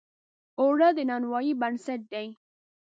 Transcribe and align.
اوړه 0.59 0.89
د 0.97 0.99
نانوایۍ 1.09 1.51
بنسټ 1.61 2.01
دی 2.11 2.27